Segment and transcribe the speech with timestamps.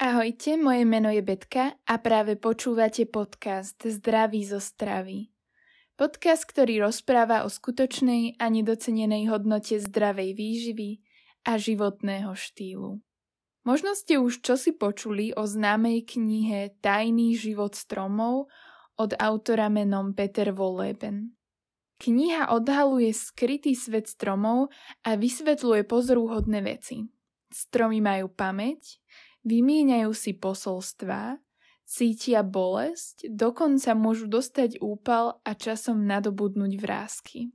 [0.00, 5.28] Ahojte, moje meno je Betka a práve počúvate podcast Zdraví zo stravy.
[5.92, 11.04] Podcast, ktorý rozpráva o skutočnej a nedocenenej hodnote zdravej výživy
[11.44, 13.04] a životného štýlu.
[13.68, 18.48] Možno ste už čosi počuli o známej knihe Tajný život stromov
[18.96, 21.36] od autora menom Peter Wolleben.
[22.00, 24.72] Kniha odhaluje skrytý svet stromov
[25.04, 27.04] a vysvetľuje pozorúhodné veci.
[27.52, 28.96] Stromy majú pamäť,
[29.44, 31.40] vymieňajú si posolstvá,
[31.90, 37.50] cítia bolesť, dokonca môžu dostať úpal a časom nadobudnúť vrázky.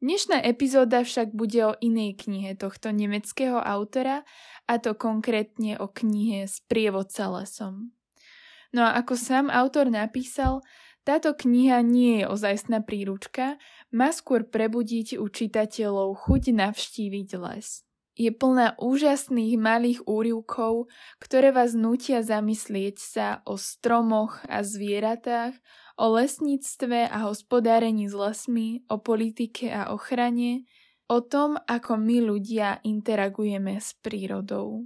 [0.00, 4.24] Dnešná epizóda však bude o inej knihe tohto nemeckého autora,
[4.64, 7.92] a to konkrétne o knihe Sprievodca lesom.
[8.72, 10.64] No a ako sám autor napísal,
[11.04, 13.60] táto kniha nie je ozajstná príručka,
[13.92, 17.84] má skôr prebudiť u čitateľov chuť navštíviť les
[18.20, 25.56] je plná úžasných malých úrivkov, ktoré vás nutia zamyslieť sa o stromoch a zvieratách,
[25.96, 30.68] o lesníctve a hospodárení s lesmi, o politike a ochrane,
[31.08, 34.84] o tom, ako my ľudia interagujeme s prírodou.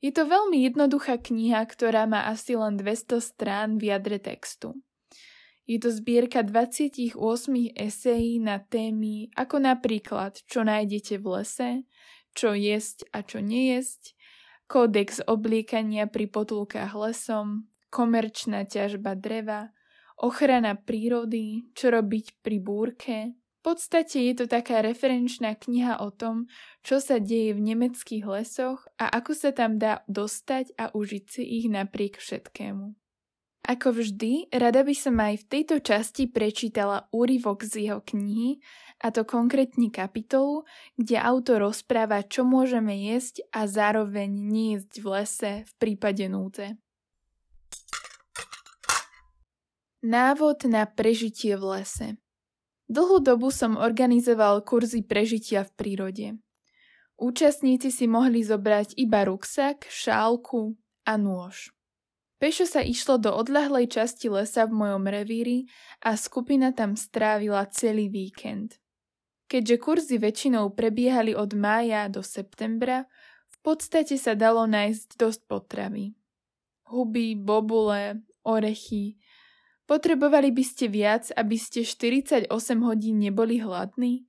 [0.00, 4.72] Je to veľmi jednoduchá kniha, ktorá má asi len 200 strán v jadre textu.
[5.64, 7.16] Je to zbierka 28
[7.72, 11.70] esejí na témy ako napríklad, čo nájdete v lese,
[12.34, 14.18] čo jesť a čo nejesť,
[14.66, 19.70] kódex obliekania pri potulkách lesom, komerčná ťažba dreva,
[20.18, 23.16] ochrana prírody, čo robiť pri búrke.
[23.34, 26.52] V podstate je to taká referenčná kniha o tom,
[26.84, 31.42] čo sa deje v nemeckých lesoch a ako sa tam dá dostať a užiť si
[31.62, 32.92] ich napriek všetkému.
[33.64, 38.60] Ako vždy, rada by som aj v tejto časti prečítala úryvok z jeho knihy,
[39.02, 40.62] a to konkrétne kapitolu,
[40.94, 46.78] kde autor rozpráva, čo môžeme jesť a zároveň nejesť v lese v prípade núdze.
[50.04, 52.08] Návod na prežitie v lese
[52.84, 56.26] Dlhú dobu som organizoval kurzy prežitia v prírode.
[57.16, 60.76] Účastníci si mohli zobrať iba ruksak, šálku
[61.08, 61.72] a nôž.
[62.36, 65.64] Pešo sa išlo do odľahlej časti lesa v mojom revíri
[66.04, 68.76] a skupina tam strávila celý víkend.
[69.44, 73.04] Keďže kurzy väčšinou prebiehali od mája do septembra,
[73.48, 76.16] v podstate sa dalo nájsť dosť potravy.
[76.88, 79.16] Huby, bobule, orechy.
[79.84, 82.48] Potrebovali by ste viac, aby ste 48
[82.80, 84.24] hodín neboli hladní?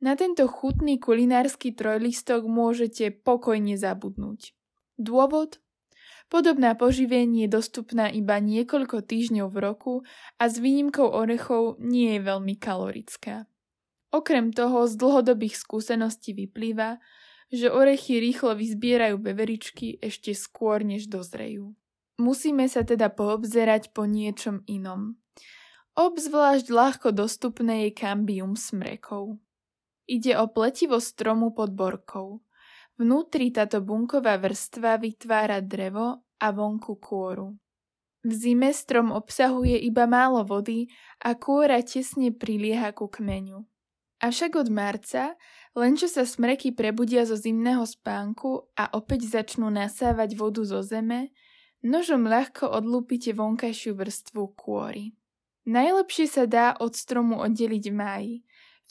[0.00, 4.56] Na tento chutný kulinársky trojlistok môžete pokojne zabudnúť.
[4.96, 5.60] Dôvod?
[6.30, 9.94] Podobná poživeň je dostupná iba niekoľko týždňov v roku
[10.38, 13.50] a s výnimkou orechov nie je veľmi kalorická.
[14.10, 16.98] Okrem toho z dlhodobých skúseností vyplýva,
[17.50, 21.74] že orechy rýchlo vyzbierajú beveričky ešte skôr než dozrejú.
[22.20, 25.18] Musíme sa teda poobzerať po niečom inom.
[25.98, 29.40] Obzvlášť ľahko dostupné je kambium smrekov.
[30.10, 32.42] Ide o pletivo stromu pod borkou.
[32.98, 37.56] Vnútri táto bunková vrstva vytvára drevo a vonku kôru.
[38.20, 40.92] V zime strom obsahuje iba málo vody
[41.24, 43.64] a kôra tesne prilieha ku kmeňu.
[44.20, 45.40] Avšak od marca,
[45.72, 51.32] len čo sa smreky prebudia zo zimného spánku a opäť začnú nasávať vodu zo zeme,
[51.80, 55.16] nožom ľahko odlúpite vonkajšiu vrstvu kôry.
[55.64, 58.34] Najlepšie sa dá od stromu oddeliť v máji.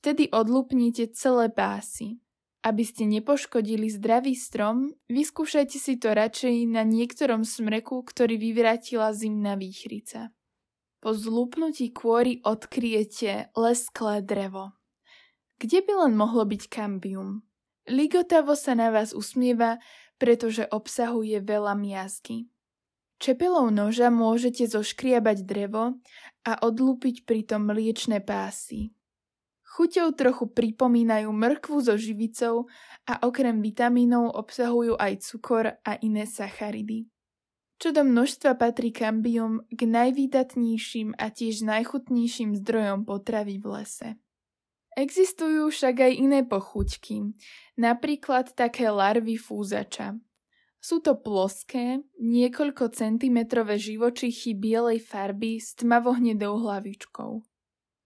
[0.01, 2.17] Vtedy odlúpnite celé pásy.
[2.59, 9.55] Aby ste nepoškodili zdravý strom, vyskúšajte si to radšej na niektorom smreku, ktorý vyvratila zimná
[9.55, 10.33] výchrica.
[10.99, 14.78] Po zlúpnutí kôry odkryjete lesklé drevo.
[15.59, 17.43] Kde by len mohlo byť kambium?
[17.91, 19.83] Ligotavo sa na vás usmieva,
[20.15, 22.47] pretože obsahuje veľa miazgy.
[23.19, 25.99] Čepelou noža môžete zoškriabať drevo
[26.47, 28.95] a odlúpiť pritom mliečne pásy.
[29.75, 32.71] Chuťou trochu pripomínajú mrkvu so živicou
[33.03, 37.11] a okrem vitamínov obsahujú aj cukor a iné sacharidy.
[37.79, 44.09] Čo do množstva patrí kambium k najvýdatnejším a tiež najchutnejším zdrojom potravy v lese.
[44.99, 47.31] Existujú však aj iné pochuťky,
[47.79, 50.19] napríklad také larvy fúzača.
[50.83, 57.31] Sú to ploské, niekoľko centimetrové živočichy bielej farby s tmavohnedou hlavičkou.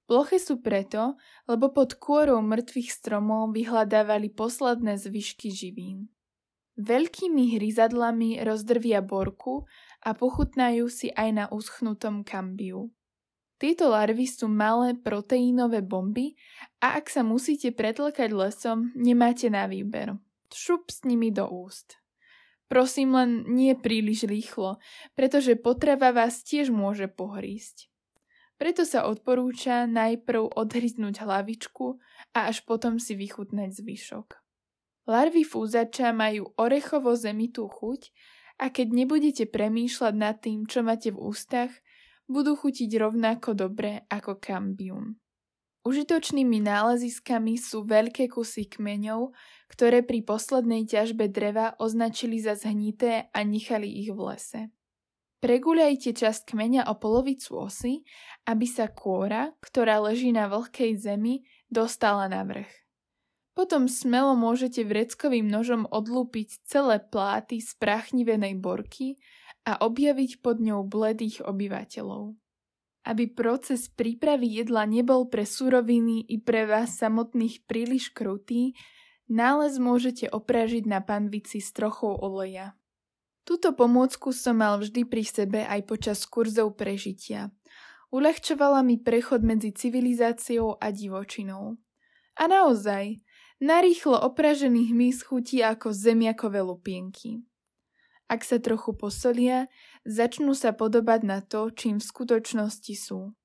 [0.06, 1.18] Ploché sú preto,
[1.50, 6.14] lebo pod kôrou mŕtvych stromov vyhľadávali posledné zvyšky živín.
[6.78, 9.66] Veľkými hryzadlami rozdrvia borku
[10.06, 12.94] a pochutnajú si aj na uschnutom kambiu.
[13.64, 16.36] Tieto larvy sú malé proteínové bomby
[16.84, 20.20] a ak sa musíte pretlkať lesom, nemáte na výber.
[20.52, 21.96] Šup s nimi do úst.
[22.68, 24.84] Prosím len nie príliš rýchlo,
[25.16, 27.88] pretože potrava vás tiež môže pohrísť.
[28.60, 32.04] Preto sa odporúča najprv odhryznúť hlavičku
[32.36, 34.44] a až potom si vychutnať zvyšok.
[35.08, 38.12] Larvy fúzača majú orechovo zemitú chuť
[38.60, 41.72] a keď nebudete premýšľať nad tým, čo máte v ústach,
[42.28, 45.18] budú chutiť rovnako dobre ako kambium.
[45.84, 49.36] Užitočnými náleziskami sú veľké kusy kmeňov,
[49.68, 54.62] ktoré pri poslednej ťažbe dreva označili za zhnité a nechali ich v lese.
[55.44, 58.08] Preguľajte časť kmeňa o polovicu osy,
[58.48, 62.72] aby sa kôra, ktorá leží na vlhkej zemi, dostala na vrch.
[63.52, 69.20] Potom smelo môžete vreckovým nožom odlúpiť celé pláty z prachnivenej borky
[69.64, 72.36] a objaviť pod ňou bledých obyvateľov.
[73.04, 78.76] Aby proces prípravy jedla nebol pre suroviny i pre vás samotných príliš krutý,
[79.28, 82.76] nález môžete opražiť na panvici s trochou oleja.
[83.44, 87.52] Túto pomôcku som mal vždy pri sebe aj počas kurzov prežitia.
[88.08, 91.76] Uľahčovala mi prechod medzi civilizáciou a divočinou.
[92.40, 93.20] A naozaj,
[93.60, 97.44] narýchlo opražený hmyz chutí ako zemiakové lupienky.
[98.34, 99.70] Ak sa trochu posolia,
[100.10, 103.38] začnú sa podobať na to, čím v skutočnosti sú.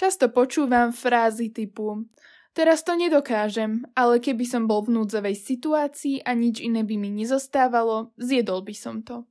[0.00, 2.08] Často počúvam frázy typu
[2.54, 7.10] Teraz to nedokážem, ale keby som bol v núdzovej situácii a nič iné by mi
[7.10, 9.26] nezostávalo, zjedol by som to.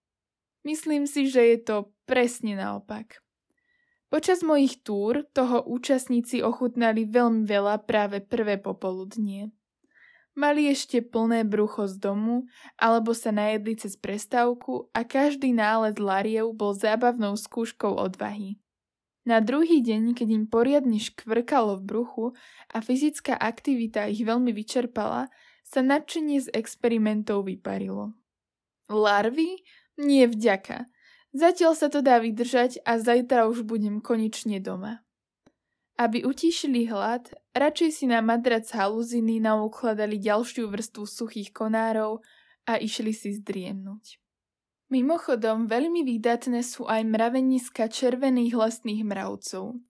[0.67, 3.23] Myslím si, že je to presne naopak.
[4.11, 9.55] Počas mojich túr toho účastníci ochutnali veľmi veľa práve prvé popoludnie.
[10.33, 12.49] Mali ešte plné brucho z domu,
[12.81, 18.57] alebo sa najedli cez prestávku a každý nález lariev bol zábavnou skúškou odvahy.
[19.23, 22.25] Na druhý deň, keď im poriadne škvrkalo v bruchu
[22.73, 25.31] a fyzická aktivita ich veľmi vyčerpala,
[25.63, 28.17] sa nadšenie z experimentov vyparilo.
[28.91, 29.63] Larvy?
[29.95, 30.89] Nie vďaka.
[31.31, 35.05] Zatiaľ sa to dá vydržať a zajtra už budem konečne doma.
[35.93, 42.25] Aby utíšili hlad, radšej si na madrac haluziny naukladali ďalšiu vrstvu suchých konárov
[42.65, 44.17] a išli si zdriemnúť.
[44.89, 49.81] Mimochodom, veľmi výdatné sú aj mraveniska červených lesných mravcov.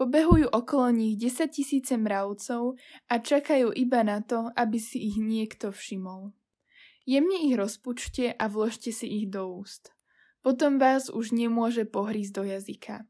[0.00, 2.80] Pobehujú okolo nich 10 tisíce mravcov
[3.12, 6.32] a čakajú iba na to, aby si ich niekto všimol.
[7.04, 9.92] Jemne ich rozpučte a vložte si ich do úst.
[10.40, 13.04] Potom vás už nemôže pohrísť do jazyka.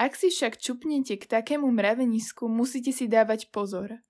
[0.00, 4.00] Ak si však čupnete k takému mravenisku, musíte si dávať pozor.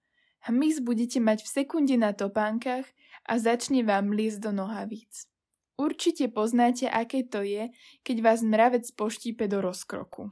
[0.47, 2.87] Hmyz budete mať v sekunde na topánkach
[3.27, 5.27] a začne vám liesť do nohavíc.
[5.75, 7.75] Určite poznáte, aké to je,
[8.07, 10.31] keď vás mravec poštípe do rozkroku.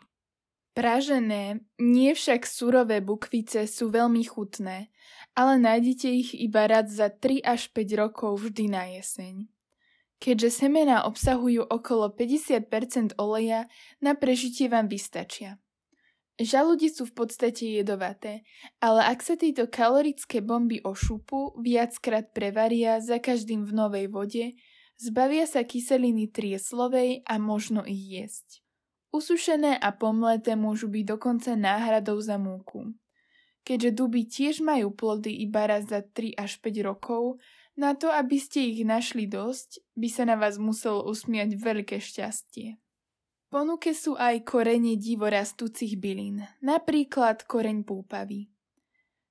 [0.78, 4.94] Pražené, nie však surové bukvice sú veľmi chutné,
[5.34, 9.57] ale nájdete ich iba raz za 3 až 5 rokov vždy na jeseň
[10.18, 13.70] keďže semená obsahujú okolo 50% oleja,
[14.02, 15.58] na prežitie vám vystačia.
[16.38, 18.46] Žalúdi sú v podstate jedovaté,
[18.78, 24.54] ale ak sa tieto kalorické bomby ošupu, viackrát prevaria za každým v novej vode,
[25.02, 28.62] zbavia sa kyseliny trieslovej a možno ich jesť.
[29.10, 32.94] Usušené a pomleté môžu byť dokonca náhradou za múku.
[33.66, 37.42] Keďže duby tiež majú plody iba raz za 3 až 5 rokov,
[37.78, 42.74] na to, aby ste ich našli dosť, by sa na vás muselo usmiať veľké šťastie.
[43.48, 48.52] Ponuke sú aj korene divorastúcich bylín, napríklad koreň púpavy.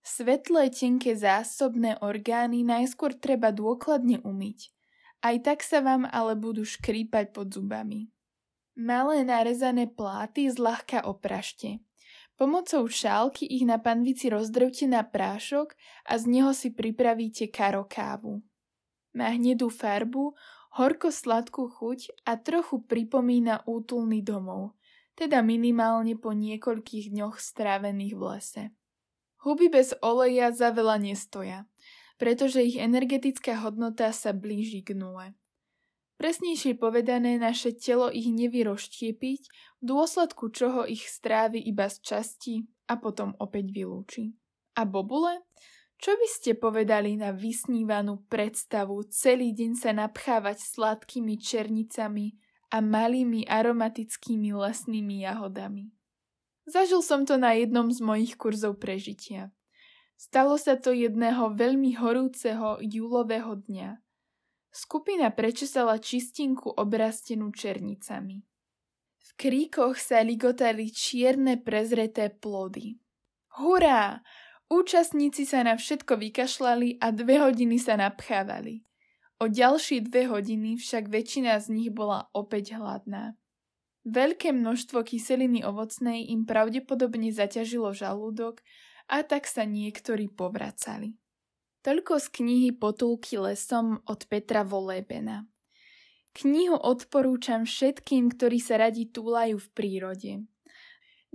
[0.01, 4.71] Svetlé, tenké zásobné orgány najskôr treba dôkladne umyť.
[5.19, 8.07] Aj tak sa vám ale budú škrípať pod zubami.
[8.79, 11.83] Malé narezané pláty zľahka oprašte.
[12.39, 15.73] Pomocou šálky ich na panvici rozdrvte na prášok
[16.05, 18.45] a z neho si pripravíte karokávu.
[19.17, 20.37] Má hnedú farbu,
[20.77, 24.77] horko-sladkú chuť a trochu pripomína útulný domov,
[25.17, 28.63] teda minimálne po niekoľkých dňoch strávených v lese.
[29.41, 31.65] Huby bez oleja za veľa nestoja,
[32.21, 35.33] pretože ich energetická hodnota sa blíži k nule.
[36.21, 39.41] Presnejšie povedané, naše telo ich nevie rozštiepiť,
[39.81, 42.55] v dôsledku čoho ich strávi iba z časti
[42.89, 44.33] a potom opäť vylúči.
[44.77, 45.41] A bobule?
[45.97, 52.37] Čo by ste povedali na vysnívanú predstavu celý deň sa napchávať sladkými černicami
[52.69, 55.89] a malými aromatickými lesnými jahodami?
[56.69, 59.49] Zažil som to na jednom z mojich kurzov prežitia.
[60.17, 64.01] Stalo sa to jedného veľmi horúceho júlového dňa.
[64.69, 68.45] Skupina prečesala čistinku obrastenú černicami.
[69.17, 72.97] V kríkoch sa ligotali čierne prezreté plody.
[73.57, 74.21] Hurá!
[74.67, 78.83] Účastníci sa na všetko vykašľali a dve hodiny sa napchávali.
[79.39, 83.39] O ďalšie dve hodiny však väčšina z nich bola opäť hladná.
[84.07, 88.63] Veľké množstvo kyseliny ovocnej im pravdepodobne zaťažilo žalúdok
[89.07, 91.15] a tak sa niektorí povracali.
[91.83, 95.47] Toľko z knihy Potulky lesom od Petra Volébena.
[96.35, 100.31] Knihu odporúčam všetkým, ktorí sa radi túlajú v prírode.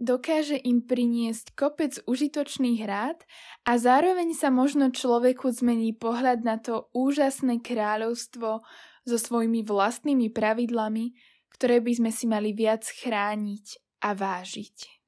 [0.02, 3.22] Dokáže im priniesť kopec užitočných rád
[3.62, 8.66] a zároveň sa možno človeku zmení pohľad na to úžasné kráľovstvo
[9.06, 11.14] so svojimi vlastnými pravidlami,
[11.54, 13.66] ktoré by sme si mali viac chrániť
[14.02, 15.01] a vážiť.